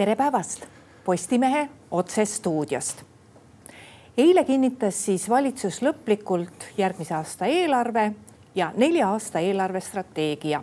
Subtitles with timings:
[0.00, 0.66] tere päevast
[1.04, 3.02] Postimehe otsestuudiost.
[4.18, 8.12] eile kinnitas siis valitsus lõplikult järgmise aasta eelarve
[8.54, 10.62] ja nelja aasta eelarvestrateegia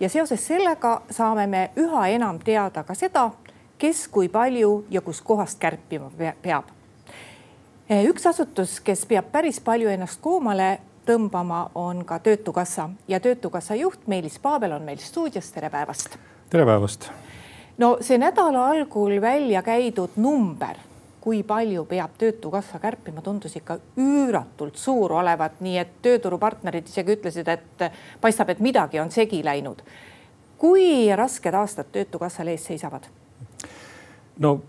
[0.00, 3.30] ja seoses sellega saame me üha enam teada ka seda,
[3.78, 6.10] kes kui palju ja kuskohast kärpima
[6.42, 6.64] peab.
[8.10, 14.06] üks asutus, kes peab päris palju ennast koomale tõmbama, on ka Töötukassa ja Töötukassa juht
[14.06, 16.18] Meelis Paabel on meil stuudios, tere päevast.
[16.50, 17.12] tere päevast.
[17.78, 20.76] No see nädala algul välja käidud number,
[21.20, 27.48] kui palju peab Töötukassa kärpima, tundus ikka üüratult suur olevat, nii et tööturupartnerid isegi ütlesid,
[27.48, 27.86] et
[28.20, 29.82] paistab, et midagi on segi läinud.
[30.58, 33.06] kui rasked aastad Töötukassal ees seisavad?
[34.38, 34.60] no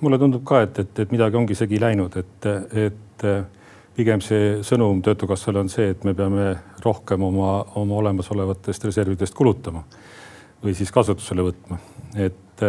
[0.00, 2.46] mulle tundub ka, et, et, et midagi ongi segi läinud, et,
[2.86, 3.26] et
[3.96, 6.54] pigem see sõnum Töötukassale on see, et me peame
[6.84, 9.84] rohkem oma, oma olemasolevatest reservidest kulutama
[10.64, 11.78] või siis kasutusele võtma.
[12.16, 12.64] et,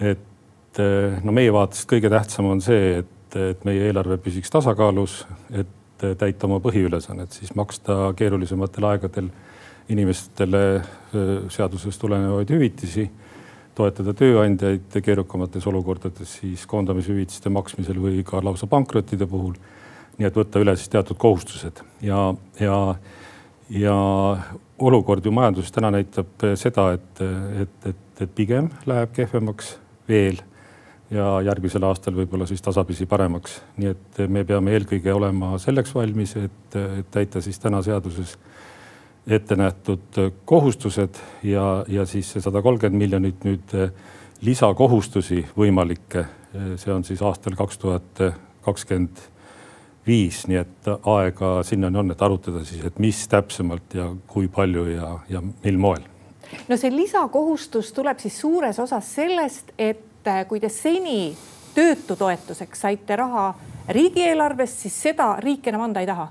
[0.00, 0.82] et
[1.24, 6.48] no meie vaatest kõige tähtsam on see, et, et meie eelarve püsiks tasakaalus, et täita
[6.48, 9.30] oma põhiülesannet, siis maksta keerulisematel aegadel
[9.88, 10.64] inimestele
[11.52, 13.04] seadusest tulenevaid hüvitisi
[13.74, 19.56] toetada tööandjaid keerukamates olukordades siis koondamishüvitiste maksmisel või ka lausa pankrottide puhul
[20.18, 22.20] nii et võtta üle siis teatud kohustused ja,
[22.60, 22.78] ja,
[23.70, 23.94] ja
[24.78, 27.22] olukord ju majanduses täna näitab seda, et,
[27.62, 29.76] et, et, et pigem läheb kehvemaks
[30.08, 30.40] veel
[31.14, 33.60] ja järgmisel aastal võib-olla siis tasapisi paremaks.
[33.76, 38.36] nii et me peame eelkõige olema selleks valmis, et, et täita siis täna seaduses
[39.26, 43.76] ette nähtud kohustused ja, ja siis see sada kolmkümmend miljonit nüüd
[44.44, 46.26] lisakohustusi võimalikke,
[46.76, 48.24] see on siis aastal kaks tuhat
[48.64, 49.22] kakskümmend
[50.06, 54.86] viis, nii et aega sinnani on, et arutada siis, et mis täpsemalt ja kui palju
[54.92, 56.04] ja, ja mil moel.
[56.68, 61.34] no see lisakohustus tuleb siis suures osas sellest, et äh, kui te seni
[61.74, 63.52] töötutoetuseks saite raha
[63.88, 66.28] riigieelarvest, siis seda riik enam anda ei taha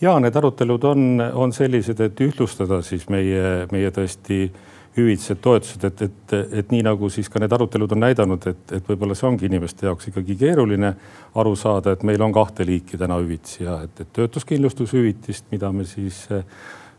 [0.00, 1.04] ja need arutelud on,
[1.34, 6.82] on sellised, et ühtlustada siis meie, meie tõesti äh, hüvitised, toetused, et, et, et nii
[6.86, 10.38] nagu siis ka need arutelud on näidanud, et, et võib-olla see ongi inimeste jaoks ikkagi
[10.40, 10.94] keeruline
[11.36, 15.84] aru saada, et meil on kahte liiki täna hüvitisi ja et, et töötuskindlustushüvitist, mida me
[15.88, 16.44] siis eh,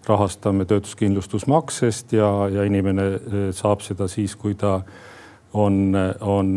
[0.08, 4.78] rahastame töötuskindlustusmaksest ja, ja inimene eh, saab seda siis, kui ta
[5.58, 6.54] on, on,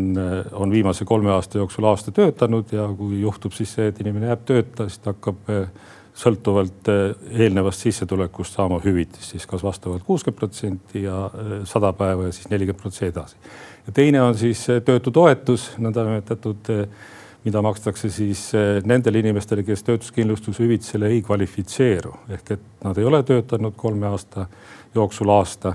[0.53, 4.45] on viimase kolme aasta jooksul aasta töötanud ja kui juhtub siis see, et inimene jääb
[4.45, 5.89] tööta, siis ta hakkab eh,
[6.21, 7.13] sõltuvalt eh,
[7.45, 12.49] eelnevast sissetulekust saama hüvitist, siis kas vastavalt kuuskümmend protsenti ja eh, sada päeva ja siis
[12.51, 13.35] nelikümmend protsenti edasi.
[13.87, 16.69] ja teine on siis eh, töötutoetus, nõndanimetatud,
[17.41, 18.51] mida makstakse siis
[18.85, 24.45] nendele inimestele, kes töötuskindlustushüvitisele ei kvalifitseeru ehk et nad ei ole töötanud kolme aasta
[24.93, 25.73] jooksul aasta,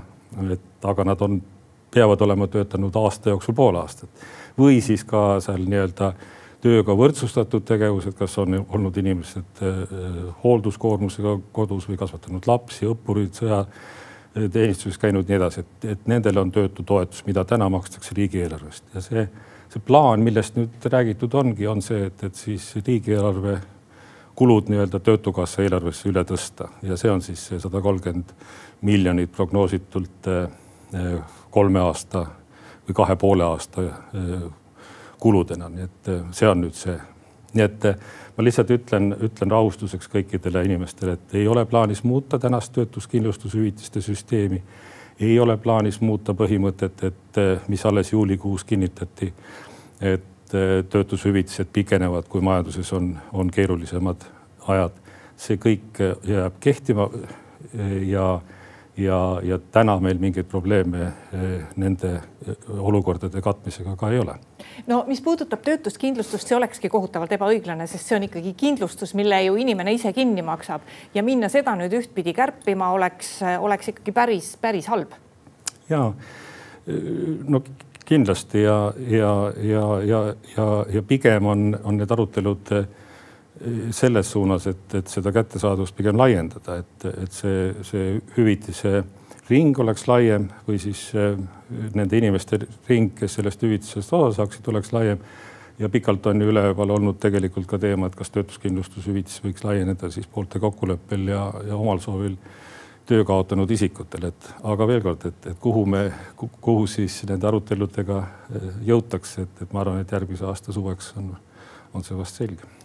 [0.52, 1.40] et aga nad on,
[1.90, 4.26] peavad olema töötanud aasta jooksul pool aastat
[4.58, 6.12] või siis ka seal nii-öelda
[6.66, 9.84] tööga võrdsustatud tegevused, kas on olnud inimesed äh,
[10.42, 17.22] hoolduskoormusega kodus või kasvatanud lapsi, õppurid, sõjateenistuses käinud, nii edasi, et, et nendel on töötutoetus,
[17.28, 18.88] mida täna makstakse riigieelarvest.
[18.96, 19.24] Ja see,
[19.72, 23.58] see plaan, millest nüüd räägitud ongi, on see, et, et siis riigieelarve
[24.36, 26.68] kulud nii-öelda töötukassa eelarvesse üle tõsta.
[26.84, 28.34] Ja see on siis see sada kolmkümmend
[28.84, 30.50] miljonit prognoositult äh,
[31.50, 32.26] kolme aasta
[32.86, 34.48] või kahe poole aasta äh,
[35.18, 36.96] kuludena, nii et äh, see on nüüd see.
[37.56, 37.96] nii et äh,
[38.36, 44.62] ma lihtsalt ütlen, ütlen rahustuseks kõikidele inimestele, et ei ole plaanis muuta tänast töötuskindlustushüvitiste süsteemi.
[45.20, 49.32] ei ole plaanis muuta põhimõtet, et äh, mis alles juulikuus kinnitati,
[50.00, 50.32] et
[50.90, 54.16] töötushüvitised pikenevad, kui majanduses on, on keerulisemad
[54.68, 54.92] ajad.
[55.36, 57.08] see kõik jääb kehtima
[58.06, 58.40] ja
[58.96, 64.36] ja, ja täna meil mingeid probleeme eh, nende eh, olukordade katmisega ka ei ole.
[64.86, 69.56] no mis puudutab töötuskindlustust, see olekski kohutavalt ebaõiglane, sest see on ikkagi kindlustus, mille ju
[69.60, 74.88] inimene ise kinni maksab ja minna seda nüüd ühtpidi kärpima oleks, oleks ikkagi päris, päris
[74.92, 75.16] halb.
[75.88, 76.10] ja
[76.86, 77.62] no
[78.06, 79.32] kindlasti ja, ja,
[79.62, 80.20] ja, ja,
[80.56, 82.70] ja, ja pigem on, on need arutelud
[83.90, 89.00] selles suunas, et, et seda kättesaadavust pigem laiendada, et, et see, see hüvitise
[89.48, 91.38] ring oleks laiem või siis äh,
[91.94, 92.58] nende inimeste
[92.88, 95.22] ring, kes sellest hüvitisest osa saaksid, oleks laiem.
[95.78, 100.26] ja pikalt on ju üleval olnud tegelikult ka teema, et kas töötuskindlustushüvitis võiks laieneda siis
[100.26, 102.36] poolte kokkuleppel ja, ja omal soovil
[103.06, 108.18] töö kaotanud isikutel, et aga veel kord, et, et kuhu me, kuhu siis nende aruteludega
[108.18, 111.30] äh, jõutakse, et, et ma arvan, et järgmise aasta suveks on,
[111.94, 112.76] on see vast selge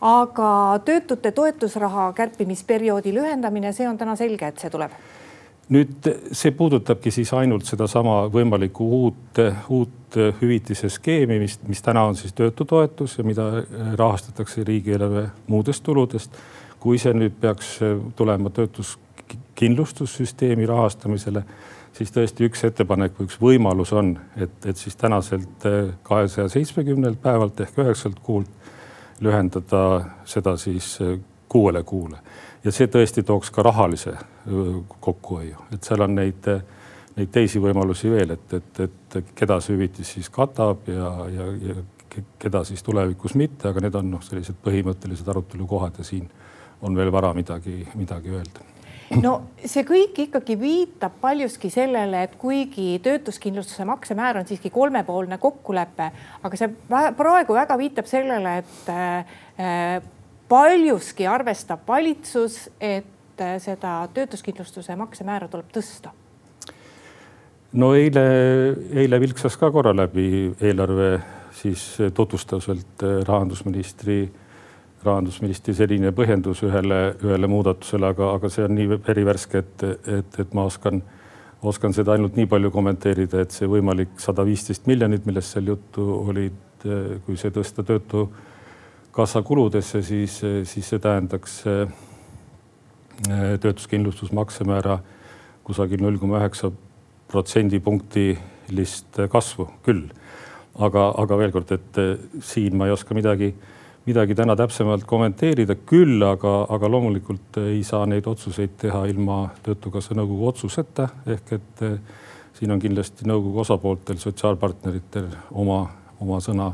[0.00, 4.90] aga töötute toetusraha kärpimisperioodi lühendamine, see on täna selge, et see tuleb
[5.70, 9.38] nüüd see puudutabki siis ainult sedasama võimalikku uut,
[9.70, 13.42] uut hüvitise skeemi, mis, mis täna on siis töötutoetus ja mida
[13.98, 16.30] rahastatakse riigieelarve muudest tuludest.
[16.80, 17.78] kui see nüüd peaks
[18.16, 21.42] tulema töötuskindlustussüsteemi rahastamisele,
[21.92, 25.62] siis tõesti üks ettepanek või üks võimalus on, et, et siis tänaselt
[26.02, 28.48] kahesaja seitsmekümnelt päevalt ehk üheksalt kuult
[29.20, 29.82] lühendada
[30.24, 30.98] seda siis
[31.48, 32.18] kuuele kuule.
[32.64, 34.14] Ja see tõesti tooks ka rahalise
[35.00, 36.48] kokkuhoiu, et seal on neid,
[37.16, 41.76] neid teisi võimalusi veel, et, et, et keda see hüvitis siis katab ja, ja, ja
[42.38, 46.26] keda siis tulevikus mitte, aga need on noh, sellised põhimõttelised arutelukohad ja siin
[46.82, 48.69] on veel vara midagi, midagi öelda
[49.18, 56.10] no see kõik ikkagi viitab paljuski sellele, et kuigi töötuskindlustuse maksemäär on siiski kolmepoolne kokkulepe,
[56.46, 59.98] aga see praegu väga viitab sellele, et äh,
[60.50, 66.14] paljuski arvestab valitsus, et äh, seda töötuskindlustuse maksemäära tuleb tõsta?
[67.72, 68.22] no eile,
[68.98, 71.12] eile vilksas ka korra läbi eelarve
[71.60, 74.22] siis tutvustuselt äh, rahandusministri,
[75.04, 79.84] rahandusministri selline põhjendus ühele, ühele muudatusele, aga, aga see on nii verivärske, et,
[80.18, 81.00] et, et ma oskan,
[81.66, 86.06] oskan seda ainult nii palju kommenteerida, et see võimalik sada viisteist miljonit, millest seal juttu
[86.20, 86.50] oli,
[86.84, 88.26] äh, kui see tõsta töötu
[89.16, 90.36] kassa kuludesse, siis,
[90.68, 91.88] siis see tähendaks äh,
[93.60, 95.00] töötuskindlustusmaksemäära
[95.66, 96.70] kusagil null koma üheksa
[97.30, 100.08] protsendipunktilist kasvu küll.
[100.80, 101.98] aga, aga veel kord, et
[102.46, 103.50] siin ma ei oska midagi,
[104.06, 110.16] midagi täna täpsemalt kommenteerida, küll aga, aga loomulikult ei saa neid otsuseid teha ilma Töötukassa
[110.16, 111.98] nõukogu otsuseta ehk et äh,
[112.56, 115.82] siin on kindlasti nõukogu osapooltel, sotsiaalpartneritel oma,
[116.20, 116.72] oma sõna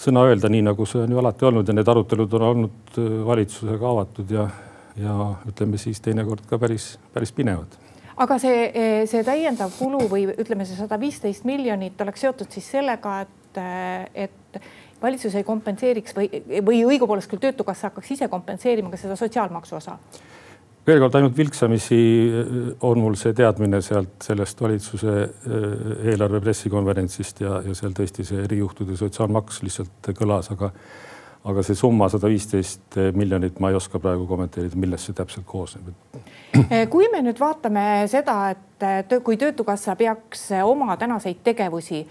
[0.00, 3.12] sõna öelda, nii nagu see on ju alati olnud ja need arutelud on olnud äh,
[3.28, 4.48] valitsusega avatud ja,
[4.96, 5.20] ja
[5.50, 7.76] ütleme siis teinekord ka päris, päris pinevad.
[8.20, 8.64] Aga see,
[9.08, 13.60] see täiendav kulu või ütleme, see sada viisteist miljonit oleks seotud siis sellega, et,
[14.26, 14.58] et
[15.02, 16.28] valitsus ei kompenseeriks või,
[16.66, 19.98] või õigupoolest küll Töötukassa hakkaks ise kompenseerima ka seda sotsiaalmaksu osa
[20.86, 22.56] veel kord ainult vilksamisi äh,
[22.86, 28.42] on mul see teadmine sealt sellest valitsuse äh, eelarve pressikonverentsist ja, ja seal tõesti see
[28.46, 30.72] erijuhtude sotsiaalmaks lihtsalt kõlas, aga
[31.48, 35.86] aga see summa sada viisteist miljonit, ma ei oska praegu kommenteerida, millest see täpselt koosneb.
[36.92, 42.02] kui me nüüd vaatame seda, et kui Töötukassa peaks oma tänaseid tegevusi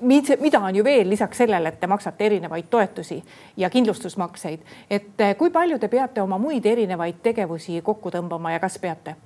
[0.00, 3.22] mida on ju veel lisaks sellele, et te maksate erinevaid toetusi
[3.56, 4.60] ja kindlustusmakseid,
[4.90, 9.16] et eh, kui palju te peate oma muid erinevaid tegevusi kokku tõmbama ja kas peate?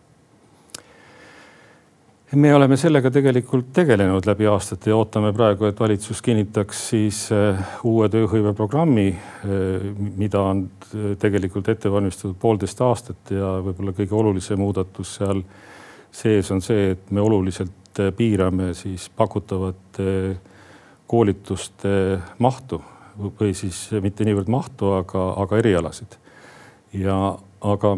[2.33, 7.59] me oleme sellega tegelikult tegelenud läbi aastate ja ootame praegu, et valitsus kinnitaks siis eh,
[7.85, 9.85] uue tööhõiveprogrammi, eh,
[10.17, 10.65] mida on
[11.21, 15.45] tegelikult ette valmistatud poolteist aastat ja võib-olla kõige olulisem muudatus seal
[16.13, 20.01] sees on see, et me oluliselt piirame siis pakutavat
[21.13, 21.93] koolituste
[22.41, 22.81] mahtu
[23.19, 26.17] või siis mitte niivõrd mahtu, aga, aga erialasid.
[26.97, 27.17] ja,
[27.61, 27.97] aga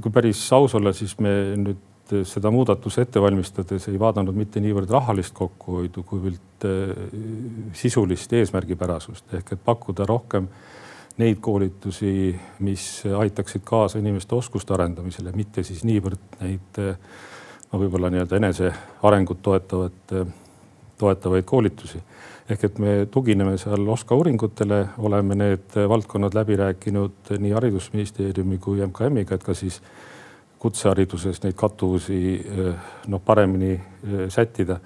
[0.00, 1.86] kui päris aus olla, siis me nüüd
[2.26, 6.94] seda muudatuse ette valmistades ei vaadanud mitte niivõrd rahalist kokkuhoidu, kuivõrd äh,
[7.76, 10.48] sisulist eesmärgipärasust ehk et pakkuda rohkem
[11.20, 12.32] neid koolitusi,
[12.64, 18.70] mis aitaksid kaasa inimeste oskuste arendamisele, mitte siis niivõrd neid no võib-olla nii-öelda enese
[19.06, 20.14] arengut toetavat,
[21.00, 22.02] toetavaid koolitusi
[22.50, 28.82] ehk et me tugineme seal OSKA uuringutele, oleme need valdkonnad läbi rääkinud nii Haridusministeeriumi kui
[28.86, 29.80] MKM-iga, et ka siis
[30.60, 32.16] kutsehariduses neid kattuvusi
[33.08, 34.80] noh, paremini eh, sättida.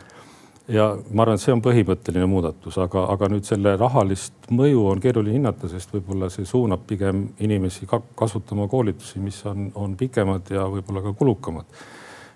[0.69, 5.01] ja ma arvan, et see on põhimõtteline muudatus, aga, aga nüüd selle rahalist mõju on
[5.01, 10.53] keeruline hinnata, sest võib-olla see suunab pigem inimesi ka kasutama koolitusi, mis on, on pikemad
[10.55, 11.85] ja võib-olla ka kulukamad.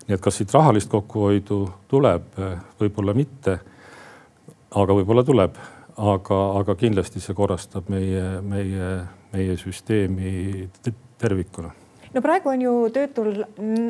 [0.07, 2.37] nii et kas siit rahalist kokkuhoidu tuleb,
[2.81, 3.59] võib-olla mitte
[4.75, 5.57] aga võib-olla tuleb,
[5.97, 8.89] aga, aga kindlasti see korrastab meie, meie,
[9.33, 10.69] meie süsteemi
[11.19, 11.73] tervikuna
[12.13, 13.33] no praegu on ju töötul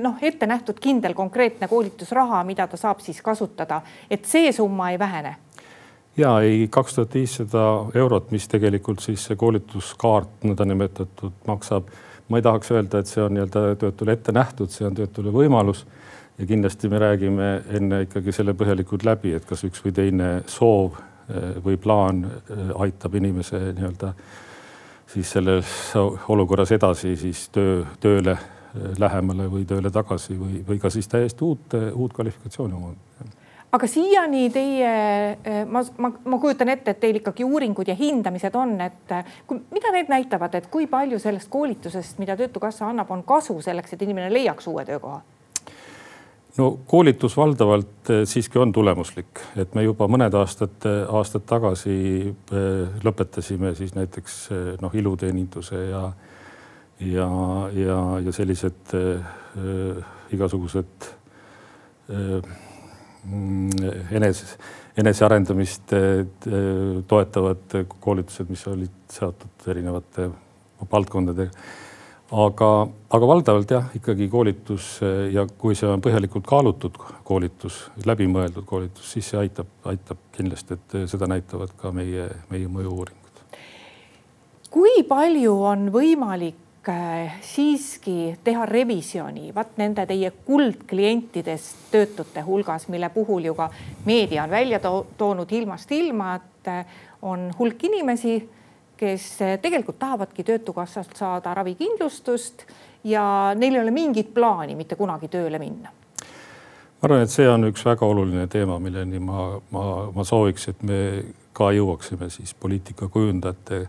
[0.04, 3.82] noh, ette nähtud kindel konkreetne koolitusraha, mida ta saab siis kasutada,
[4.12, 5.36] et see summa ei vähene.
[6.18, 11.88] ja ei, kaks tuhat viissada eurot, mis tegelikult siis see koolituskaart nõndanimetatud maksab.
[12.30, 15.86] ma ei tahaks öelda, et see on nii-öelda töötule ette nähtud, see on töötule võimalus
[16.40, 20.96] ja kindlasti me räägime enne ikkagi selle põhjalikult läbi, et kas üks või teine soov
[20.96, 24.14] eh, või plaan eh, aitab inimese nii-öelda
[25.10, 25.74] siis selles
[26.30, 31.44] olukorras edasi siis töö, tööle eh, lähemale või tööle tagasi või, või ka siis täiesti
[31.44, 33.36] uut, uut kvalifikatsiooni omandada
[33.70, 34.94] aga siiani teie,
[35.70, 39.12] ma, ma, ma kujutan ette, et teil ikkagi uuringud ja hindamised on, et
[39.46, 43.94] kui, mida need näitavad, et kui palju sellest koolitusest, mida Töötukassa annab, on kasu selleks,
[43.94, 45.22] et inimene leiaks uue töökoha?
[46.60, 51.96] No koolitus valdavalt siiski on tulemuslik, et me juba mõned aastad, aastad tagasi
[53.06, 54.40] lõpetasime siis näiteks
[54.84, 56.04] noh, iluteeninduse ja,
[57.00, 57.30] ja,
[57.76, 60.04] ja, ja sellised äh,
[60.36, 61.10] igasugused
[62.12, 62.52] äh,
[64.16, 64.44] enes,
[65.00, 65.92] enesearendamist
[67.08, 70.30] toetavad koolitused, mis olid seotud erinevate
[70.92, 71.52] valdkondadega.
[72.32, 72.70] Aga,
[73.10, 75.00] aga valdavalt jah, ikkagi koolitus
[75.34, 80.98] ja kui see on põhjalikult kaalutud koolitus, läbimõeldud koolitus, siis see aitab, aitab kindlasti, et
[81.12, 83.46] seda näitavad ka meie, meie mõju-uuringud.
[84.70, 93.10] kui palju on võimalik Äh, siiski teha revisjoni, vaat nende teie kuldklientidest töötute hulgas, mille
[93.14, 93.68] puhul ju ka
[94.08, 96.72] meedia on välja to toonud ilmast ilma, et
[97.22, 98.38] on hulk inimesi,
[99.00, 102.68] kes äh, tegelikult tahavadki Töötukassast saada ravikindlustust
[103.04, 103.24] ja
[103.56, 105.96] neil ei ole mingit plaani mitte kunagi tööle minna
[107.00, 110.84] ma arvan, et see on üks väga oluline teema, milleni ma, ma, ma sooviks, et
[110.84, 111.00] me
[111.56, 113.80] ka jõuaksime siis poliitikakujundajate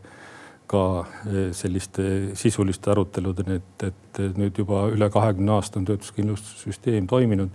[0.71, 0.85] ka
[1.27, 2.05] eh, selliste
[2.39, 7.51] sisuliste aruteludeni, et, et nüüd juba üle kahekümne aasta on töötuskindlustussüsteem toiminud.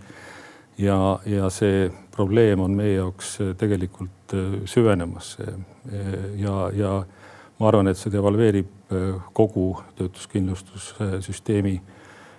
[0.77, 5.37] ja, ja see probleem on meie jaoks eh, tegelikult eh, süvenemas
[6.35, 6.91] ja, ja
[7.59, 8.93] ma arvan, et see devalveerib
[9.33, 11.75] kogu töötuskindlustussüsteemi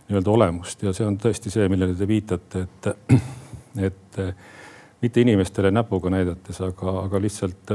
[0.07, 3.17] nii-öelda olemust ja see on tõesti see, millele te viitate, et,
[3.89, 4.21] et
[5.03, 7.73] mitte inimestele näpuga näidates, aga, aga lihtsalt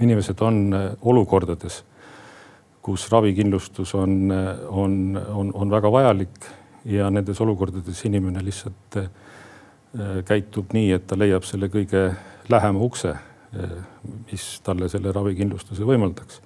[0.00, 1.84] inimesed on äh, olukordades,
[2.82, 6.46] kus ravikindlustus on, äh, on, on, on väga vajalik
[6.84, 9.10] ja nendes olukordades inimene lihtsalt äh,
[10.24, 12.08] käitub nii, et ta leiab selle kõige
[12.50, 13.14] lähema ukse,
[13.52, 16.40] mis talle selle ravikindlustuse võimaldaks.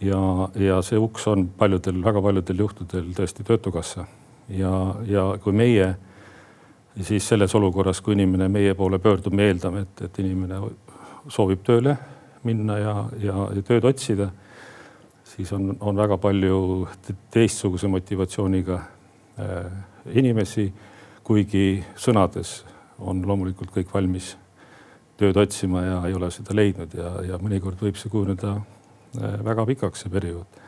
[0.00, 0.18] ja,
[0.54, 4.06] ja see uks on paljudel, väga paljudel juhtudel tõesti Töötukassa
[4.48, 5.94] ja, ja kui meie
[7.02, 10.60] siis selles olukorras, kui inimene meie poole pöördub, me eeldame, et, et inimene
[11.28, 11.96] soovib tööle
[12.44, 14.28] minna ja, ja, ja tööd otsida,
[15.26, 16.86] siis on, on väga palju
[17.34, 19.72] teistsuguse motivatsiooniga äh,
[20.14, 20.68] inimesi,
[21.24, 22.60] kuigi sõnades
[23.00, 24.34] on loomulikult kõik valmis
[25.20, 29.66] tööd otsima ja ei ole seda leidnud ja, ja mõnikord võib see kujuneda äh, väga
[29.74, 30.62] pikaks, see periood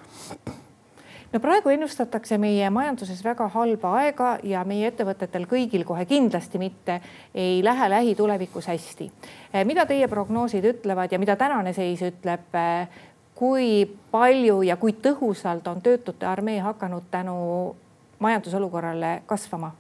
[1.33, 7.01] no praegu ennustatakse meie majanduses väga halba aega ja meie ettevõtetel kõigil kohe kindlasti mitte
[7.35, 9.11] ei lähe lähitulevikus hästi.
[9.53, 12.47] Eh, mida teie prognoosid ütlevad ja mida tänane seis ütleb?
[12.55, 12.89] Eh,
[13.37, 17.77] kui palju ja kui tõhusalt on töötute armee hakanud tänu
[18.19, 19.75] majandusolukorrale kasvama?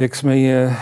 [0.00, 0.72] eks meie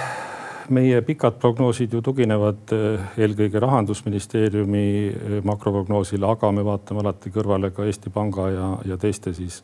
[0.74, 7.72] meie pikad prognoosid ju tuginevad eh, eelkõige rahandusministeeriumi eh, makroprognoosile, aga me vaatame alati kõrvale
[7.74, 9.62] ka Eesti Panga ja, ja teiste siis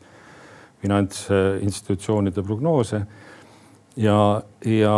[0.81, 3.05] finantsinstitutsioonide prognoose.
[3.97, 4.95] ja, ja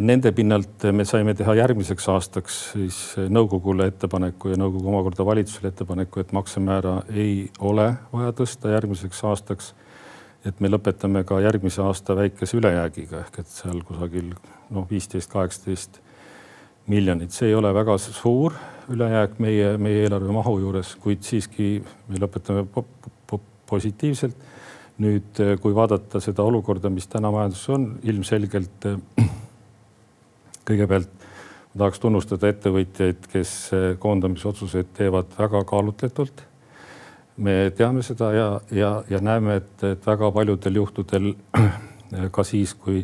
[0.00, 6.20] nende pinnalt me saime teha järgmiseks aastaks siis nõukogule ettepaneku ja nõukogu omakorda valitsusele ettepaneku,
[6.20, 9.74] et maksemäära ei ole vaja tõsta järgmiseks aastaks
[10.44, 14.32] et me lõpetame ka järgmise aasta väikese ülejäägiga ehk et seal kusagil
[14.74, 16.00] noh, viisteist, kaheksateist
[16.90, 18.56] miljonit, see ei ole väga suur
[18.92, 22.84] ülejääk meie, meie eelarve mahu juures, kuid siiski me lõpetame po
[23.26, 24.36] po positiivselt.
[24.94, 28.84] nüüd, kui vaadata seda olukorda, mis täna majanduses on, ilmselgelt
[30.68, 31.10] kõigepealt
[31.72, 33.54] ma tahaks tunnustada ettevõtjaid, kes
[33.98, 36.44] koondamisotsuseid teevad väga kaalutletult
[37.36, 41.32] me teame seda ja, ja, ja näeme, et, et väga paljudel juhtudel
[42.34, 43.02] ka siis, kui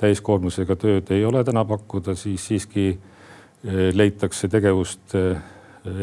[0.00, 5.36] täiskoormusega tööd ei ole täna pakkuda, siis siiski eh, leitakse tegevust eh,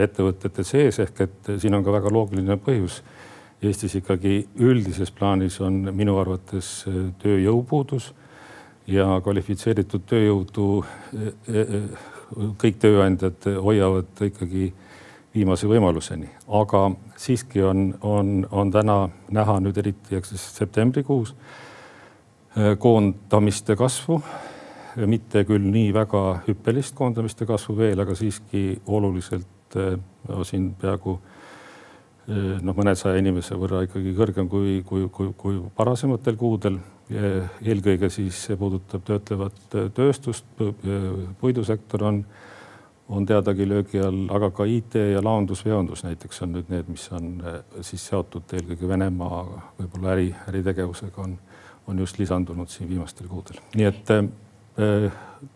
[0.06, 3.02] ettevõtete sees ehk et siin on ka väga loogiline põhjus.
[3.64, 8.12] Eestis ikkagi üldises plaanis on minu arvates eh, tööjõupuudus
[8.92, 10.66] ja kvalifitseeritud tööjõudu
[12.60, 14.74] kõik tööandjad hoiavad ikkagi
[15.34, 16.88] viimase võimaluseni, aga
[17.18, 18.98] siiski on, on, on täna
[19.34, 24.22] näha nüüd eriti, eks siis septembrikuus äh, koondamiste kasvu.
[25.10, 29.96] mitte küll nii väga hüppelist koondamiste kasvu veel, aga siiski oluliselt no,
[30.38, 36.38] äh, siin peaaegu äh, noh, mõnesaja inimese võrra ikkagi kõrgem kui, kui, kui, kui varasematel
[36.38, 36.80] kuudel.
[37.14, 40.46] eelkõige siis see puudutab töötlevat tööstust,
[41.42, 42.22] puidusektor on
[43.10, 47.34] on teadagi löögi all, aga ka IT ja laondusveondus näiteks on nüüd need, mis on
[47.46, 49.42] eh, siis seotud eelkõige Venemaa
[49.80, 51.36] võib-olla äri, äritegevusega on,
[51.88, 53.60] on just lisandunud siin viimastel kuudel.
[53.76, 55.10] nii et eh,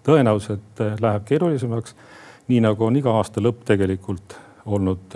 [0.03, 1.95] tõenäoliselt eh, läheb keerulisemaks,
[2.51, 4.35] nii nagu on iga aasta lõpp tegelikult
[4.67, 5.15] olnud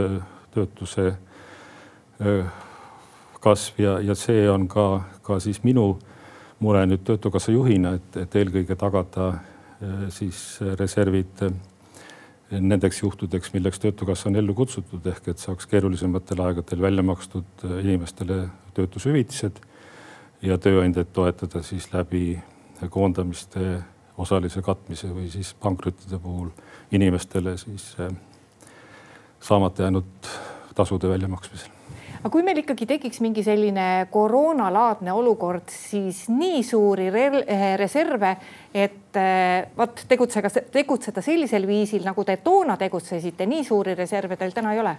[0.51, 1.11] töötuse
[3.43, 4.85] kasv ja, ja see on ka,
[5.25, 5.97] ka siis minu
[6.63, 9.31] mure nüüd Töötukassa juhina, et, et eelkõige tagada
[10.13, 11.41] siis reservid
[12.51, 18.43] nendeks juhtudeks, milleks Töötukassa on ellu kutsutud, ehk et saaks keerulisematel aegadel välja makstud inimestele
[18.75, 19.62] töötushüvitised
[20.41, 22.36] ja tööandjaid toetada siis läbi
[22.89, 23.81] koondamiste
[24.22, 26.50] osalise katmise või siis pankrottide puhul
[26.91, 28.12] inimestele siis eh,
[29.39, 30.31] saamata jäänud
[30.75, 31.80] tasude väljamaksmisel.
[32.22, 38.36] Aga kui meil ikkagi tekiks mingi selline koroonalaadne olukord, siis nii suuri eh, reserve,
[38.74, 44.54] et eh, vot tegutsega, tegutseda sellisel viisil, nagu te toona tegutsesite, nii suuri reserve teil
[44.56, 44.96] täna ei ole?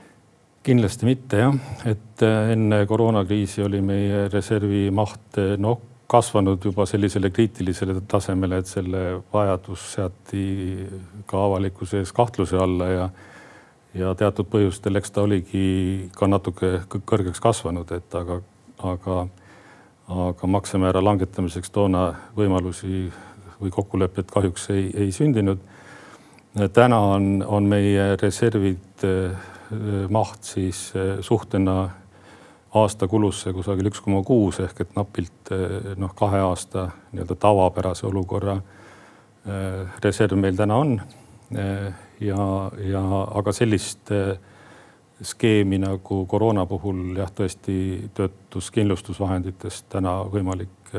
[0.62, 1.56] kindlasti mitte jah,
[1.90, 5.80] et enne koroonakriisi oli meie reservi maht noh
[6.12, 9.02] kasvanud juba sellisele kriitilisele tasemele, et selle
[9.32, 10.44] vajadus seati
[11.26, 13.06] ka avalikkuse ees kahtluse alla ja
[13.94, 18.40] ja teatud põhjustel, eks ta oligi ka natuke kõrgeks kasvanud, et aga,
[18.92, 19.18] aga,
[20.08, 23.10] aga maksemäära langetamiseks toona võimalusi
[23.62, 25.58] või kokkulepet kahjuks ei, ei sündinud.
[26.72, 29.36] täna on, on meie reservid eh,
[30.10, 31.90] maht siis eh, suhtena
[32.74, 38.06] aasta kulusse kusagil üks koma kuus ehk et napilt eh, noh, kahe aasta nii-öelda tavapärase
[38.06, 38.60] olukorra
[40.04, 40.92] reserv meil täna on.
[42.22, 43.02] Ja, ja
[43.34, 44.10] aga sellist
[45.22, 47.74] skeemi nagu koroona puhul jah, tõesti
[48.14, 50.94] töötuskindlustusvahenditest täna võimalik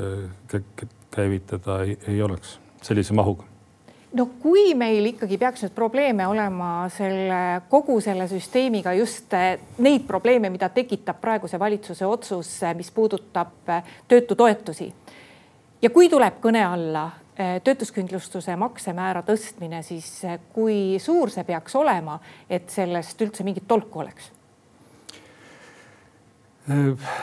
[1.13, 3.47] käivitada ei, ei oleks sellise mahuga
[4.13, 10.05] no kui meil ikkagi peaks nüüd probleeme olema selle kogu selle süsteemiga, just eh, neid
[10.07, 13.73] probleeme, mida tekitab praeguse valitsuse otsus, mis puudutab
[14.07, 14.93] töötutoetusi.
[15.81, 20.21] ja kui tuleb kõne alla töötuskindlustuse maksemäära tõstmine, siis
[20.53, 24.29] kui suur see peaks olema, et sellest üldse mingit tolku oleks?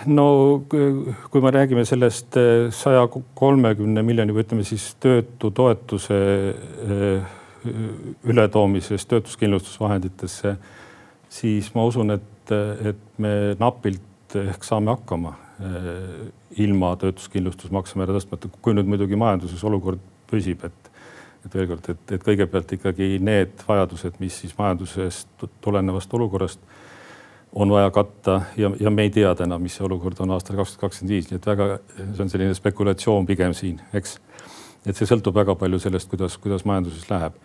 [0.06, 0.26] no
[0.68, 6.18] kui me räägime sellest eh, saja kolmekümne miljoni või ütleme siis töötutoetuse
[6.84, 7.36] eh,
[8.24, 10.54] ületoomisest töötuskindlustusvahenditesse,
[11.28, 12.52] siis ma usun, et,
[12.84, 15.49] et me napilt ehk saame hakkama eh,
[16.64, 20.90] ilma töötuskindlustusmaksemäära tõstmata, kui nüüd muidugi majanduses olukord püsib, et
[21.44, 26.60] et veel kord, et, et kõigepealt ikkagi need vajadused, mis siis majandusest tulenevast olukorrast
[27.52, 30.74] on vaja katta ja, ja me ei tea täna, mis see olukord on aastal kaks
[30.74, 34.18] tuhat kakskümmend viis, nii et väga, see on selline spekulatsioon pigem siin, eks.
[34.86, 37.40] et see sõltub väga palju sellest, kuidas, kuidas majanduses läheb.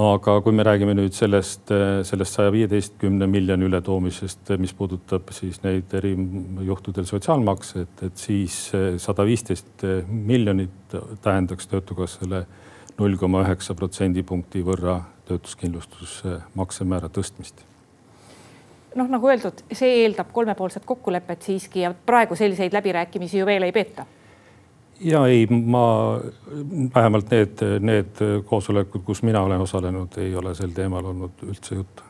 [0.00, 1.68] Aga kui me räägime nüüd sellest,
[2.08, 6.14] sellest saja viieteistkümne miljoni ületoomisest, mis puudutab siis neid eri
[6.64, 8.56] juhtudel sotsiaalmakse, et, et siis
[9.02, 12.46] sada viisteist miljonit tähendaks Töötukassale
[12.98, 17.62] null koma üheksa protsendipunkti võrra töötuskindlustusmaksemäära tõstmist.
[18.96, 23.72] Noh, nagu öeldud, see eeldab kolmepoolset kokkulepet siiski ja praegu selliseid läbirääkimisi ju veel ei
[23.72, 24.04] peeta
[25.04, 25.84] ja ei, ma
[26.94, 32.02] vähemalt need, need koosolekud, kus mina olen osalenud, ei ole sel teemal olnud üldse juttu.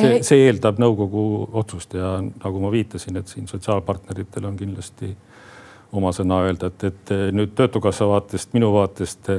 [0.00, 1.24] see, see eeldab nõukogu
[1.62, 5.14] otsust ja nagu ma viitasin, et siin sotsiaalpartneritel on kindlasti
[5.92, 9.32] oma sõna öelda, et, et nüüd Töötukassa vaatest, minu vaatest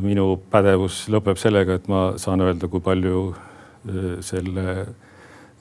[0.00, 3.28] minu pädevus lõpeb sellega, et ma saan öelda, kui palju
[3.86, 4.86] Äh, selle,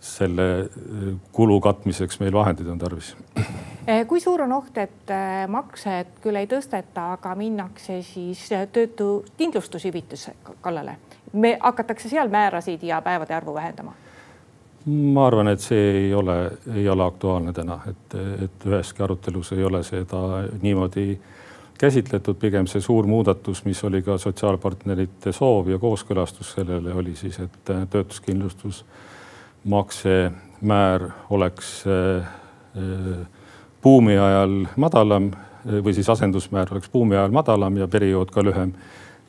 [0.02, 3.16] selle äh, kulu katmiseks meil vahendeid on tarvis.
[3.38, 5.14] Äh, kui suur on oht, et
[5.48, 10.98] maksed küll ei tõsteta, aga minnakse siis töötu kindlustushüvitise kallale?
[11.34, 13.94] me hakatakse seal määrasid ja päevade arvu vähendama
[14.88, 16.36] ma arvan, et see ei ole,
[16.76, 20.22] ei ole aktuaalne täna, et, et üheski arutelus ei ole seda
[20.62, 21.18] niimoodi
[21.78, 27.40] käsitletud, pigem see suur muudatus, mis oli ka sotsiaalpartnerite soov ja kooskõlastus sellele oli siis,
[27.44, 27.60] et
[27.92, 29.06] töötuskindlustusmakse
[30.62, 32.26] määr oleks äh,
[32.78, 33.28] äh,
[33.84, 35.32] buumi ajal madalam
[35.68, 38.72] või siis asendusmäär oleks buumi ajal madalam ja periood ka lühem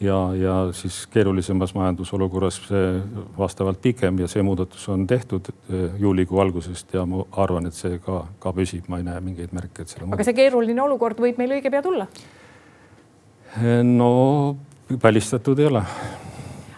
[0.01, 2.61] ja, ja siis keerulisemas majandusolukorras
[3.38, 7.98] vastavalt pikem ja see muudatus on tehtud äh, juulikuu algusest ja ma arvan, et see
[7.98, 10.09] ka, ka püsib, ma ei näe mingeid märke, et selle.
[10.14, 12.07] aga see keeruline olukord võib meil õige pea tulla?
[13.83, 14.11] no
[15.03, 15.85] välistatud ei ole.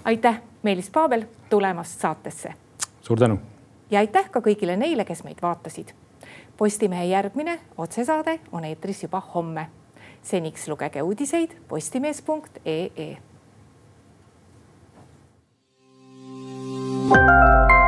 [0.04, 2.54] aitäh, Meelis Paabel tulemast saatesse.
[3.02, 3.38] suur tänu.
[3.90, 5.94] Ja aitäh ka kõigile neile, kes meid vaatasid.
[6.56, 9.66] Postimehe järgmine otsesaade on eetris juba homme.
[10.22, 13.16] seniks lugege uudiseid postimees.ee.
[17.10, 17.79] thank you